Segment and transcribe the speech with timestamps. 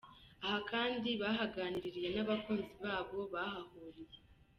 [0.43, 4.17] Aha kandi bahaganiririye n'abakunzi babo bahahuriye.